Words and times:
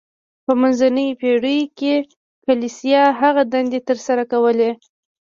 په 0.45 0.51
منځنیو 0.61 1.17
پیړیو 1.21 1.71
کې 1.79 1.93
کلیسا 2.45 3.03
هغه 3.21 3.43
دندې 3.53 3.79
تر 3.87 3.97
سره 4.07 4.23
کولې. 4.31 4.71